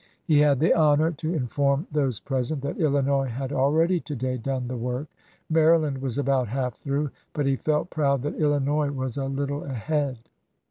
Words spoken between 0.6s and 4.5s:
honor to inform those present that Illinois had already to day